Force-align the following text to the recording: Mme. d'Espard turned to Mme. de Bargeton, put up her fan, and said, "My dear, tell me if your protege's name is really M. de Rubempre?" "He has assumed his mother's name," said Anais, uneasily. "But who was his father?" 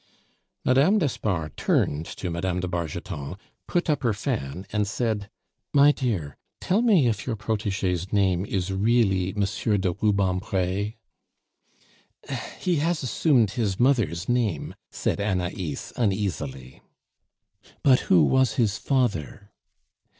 Mme. 0.65 0.97
d'Espard 0.97 1.55
turned 1.55 2.07
to 2.07 2.31
Mme. 2.31 2.59
de 2.59 2.67
Bargeton, 2.67 3.37
put 3.67 3.87
up 3.87 4.01
her 4.01 4.13
fan, 4.15 4.65
and 4.73 4.87
said, 4.87 5.29
"My 5.75 5.91
dear, 5.91 6.35
tell 6.59 6.81
me 6.81 7.05
if 7.07 7.27
your 7.27 7.35
protege's 7.35 8.11
name 8.11 8.43
is 8.43 8.73
really 8.73 9.27
M. 9.35 9.41
de 9.45 9.91
Rubempre?" 9.93 10.93
"He 12.57 12.75
has 12.77 13.03
assumed 13.03 13.51
his 13.51 13.79
mother's 13.79 14.27
name," 14.27 14.73
said 14.89 15.19
Anais, 15.19 15.91
uneasily. 15.95 16.81
"But 17.83 17.99
who 18.09 18.23
was 18.23 18.53
his 18.53 18.79
father?" 18.79 19.51